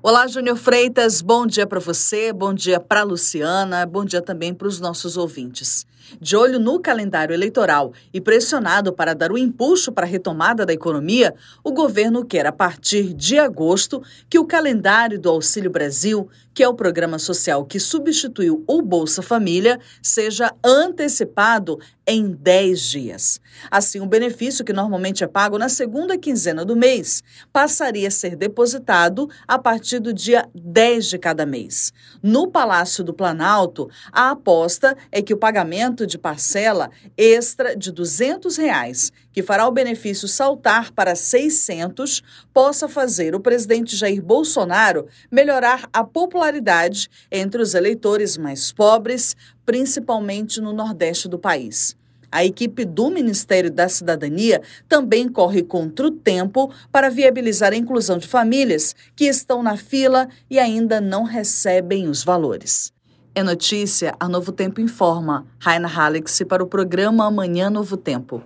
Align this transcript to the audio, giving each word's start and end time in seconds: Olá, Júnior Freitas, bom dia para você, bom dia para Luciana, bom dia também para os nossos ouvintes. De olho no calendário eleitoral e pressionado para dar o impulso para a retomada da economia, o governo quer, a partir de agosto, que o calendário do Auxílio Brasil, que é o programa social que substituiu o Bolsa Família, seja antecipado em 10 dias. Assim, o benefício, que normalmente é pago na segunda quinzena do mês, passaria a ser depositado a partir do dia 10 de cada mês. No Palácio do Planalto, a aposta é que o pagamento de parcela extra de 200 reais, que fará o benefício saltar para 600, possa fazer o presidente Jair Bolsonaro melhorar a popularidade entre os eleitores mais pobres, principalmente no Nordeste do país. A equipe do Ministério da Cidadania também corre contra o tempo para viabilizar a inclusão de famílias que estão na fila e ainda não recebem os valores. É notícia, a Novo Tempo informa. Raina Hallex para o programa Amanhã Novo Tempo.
Olá, 0.00 0.28
Júnior 0.28 0.56
Freitas, 0.56 1.20
bom 1.20 1.44
dia 1.44 1.66
para 1.66 1.80
você, 1.80 2.32
bom 2.32 2.54
dia 2.54 2.78
para 2.78 3.02
Luciana, 3.02 3.84
bom 3.84 4.04
dia 4.04 4.22
também 4.22 4.54
para 4.54 4.68
os 4.68 4.78
nossos 4.78 5.16
ouvintes. 5.16 5.84
De 6.20 6.36
olho 6.36 6.60
no 6.60 6.78
calendário 6.78 7.34
eleitoral 7.34 7.92
e 8.14 8.20
pressionado 8.20 8.92
para 8.92 9.12
dar 9.12 9.32
o 9.32 9.36
impulso 9.36 9.90
para 9.90 10.06
a 10.06 10.08
retomada 10.08 10.64
da 10.64 10.72
economia, 10.72 11.34
o 11.64 11.72
governo 11.72 12.24
quer, 12.24 12.46
a 12.46 12.52
partir 12.52 13.12
de 13.12 13.38
agosto, 13.38 14.00
que 14.30 14.38
o 14.38 14.46
calendário 14.46 15.18
do 15.18 15.28
Auxílio 15.28 15.70
Brasil, 15.70 16.28
que 16.54 16.62
é 16.62 16.68
o 16.68 16.74
programa 16.74 17.18
social 17.18 17.64
que 17.64 17.78
substituiu 17.78 18.64
o 18.66 18.80
Bolsa 18.80 19.20
Família, 19.20 19.78
seja 20.00 20.54
antecipado 20.64 21.78
em 22.06 22.30
10 22.30 22.80
dias. 22.80 23.40
Assim, 23.70 24.00
o 24.00 24.06
benefício, 24.06 24.64
que 24.64 24.72
normalmente 24.72 25.22
é 25.22 25.26
pago 25.26 25.58
na 25.58 25.68
segunda 25.68 26.16
quinzena 26.16 26.64
do 26.64 26.74
mês, 26.74 27.22
passaria 27.52 28.08
a 28.08 28.10
ser 28.10 28.34
depositado 28.34 29.28
a 29.46 29.58
partir 29.58 29.87
do 29.96 30.12
dia 30.12 30.46
10 30.54 31.06
de 31.06 31.18
cada 31.18 31.46
mês. 31.46 31.92
No 32.22 32.48
Palácio 32.48 33.02
do 33.02 33.14
Planalto, 33.14 33.88
a 34.12 34.30
aposta 34.30 34.96
é 35.10 35.22
que 35.22 35.32
o 35.32 35.38
pagamento 35.38 36.06
de 36.06 36.18
parcela 36.18 36.90
extra 37.16 37.74
de 37.74 37.90
200 37.90 38.56
reais, 38.56 39.10
que 39.32 39.42
fará 39.42 39.66
o 39.66 39.72
benefício 39.72 40.28
saltar 40.28 40.92
para 40.92 41.14
600, 41.14 42.22
possa 42.52 42.88
fazer 42.88 43.34
o 43.34 43.40
presidente 43.40 43.96
Jair 43.96 44.22
Bolsonaro 44.22 45.06
melhorar 45.30 45.88
a 45.92 46.04
popularidade 46.04 47.08
entre 47.30 47.62
os 47.62 47.74
eleitores 47.74 48.36
mais 48.36 48.72
pobres, 48.72 49.34
principalmente 49.64 50.60
no 50.60 50.72
Nordeste 50.72 51.28
do 51.28 51.38
país. 51.38 51.96
A 52.30 52.44
equipe 52.44 52.84
do 52.84 53.10
Ministério 53.10 53.70
da 53.70 53.88
Cidadania 53.88 54.60
também 54.88 55.28
corre 55.28 55.62
contra 55.62 56.06
o 56.06 56.10
tempo 56.10 56.70
para 56.92 57.08
viabilizar 57.08 57.72
a 57.72 57.76
inclusão 57.76 58.18
de 58.18 58.26
famílias 58.26 58.94
que 59.16 59.24
estão 59.24 59.62
na 59.62 59.76
fila 59.76 60.28
e 60.50 60.58
ainda 60.58 61.00
não 61.00 61.24
recebem 61.24 62.08
os 62.08 62.22
valores. 62.22 62.92
É 63.34 63.42
notícia, 63.42 64.14
a 64.18 64.28
Novo 64.28 64.50
Tempo 64.50 64.80
informa. 64.80 65.46
Raina 65.58 65.86
Hallex 65.86 66.42
para 66.48 66.62
o 66.62 66.66
programa 66.66 67.24
Amanhã 67.24 67.70
Novo 67.70 67.96
Tempo. 67.96 68.42